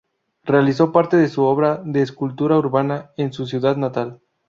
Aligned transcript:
Realizó 0.45 0.91
parte 0.91 1.15
de 1.15 1.27
su 1.27 1.43
obra 1.43 1.79
de 1.85 2.01
escultura 2.01 2.57
urbana 2.57 3.11
en 3.17 3.31
su 3.33 3.45
ciudad 3.45 3.77
natal. 3.77 4.19